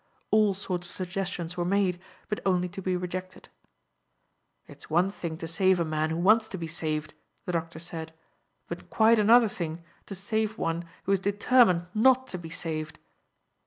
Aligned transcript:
All 0.31 0.55
sorts 0.55 0.87
of 0.87 0.95
suggestions 0.95 1.55
were 1.57 1.63
made, 1.63 2.01
but 2.27 2.39
only 2.43 2.67
to 2.69 2.81
be 2.81 2.97
rejected. 2.97 3.49
"It 4.65 4.79
is 4.79 4.89
one 4.89 5.11
thing 5.11 5.37
to 5.37 5.47
save 5.47 5.79
a 5.79 5.85
man 5.85 6.09
who 6.09 6.17
wants 6.17 6.47
to 6.47 6.57
be 6.57 6.65
saved," 6.65 7.13
the 7.45 7.51
doctor 7.51 7.77
said, 7.77 8.11
"but 8.67 8.89
quite 8.89 9.19
another 9.19 9.47
thing 9.47 9.83
to 10.07 10.15
save 10.15 10.57
one 10.57 10.85
who 11.03 11.11
is 11.11 11.19
determined 11.19 11.85
not 11.93 12.25
to 12.29 12.39
be 12.39 12.49
saved." 12.49 12.97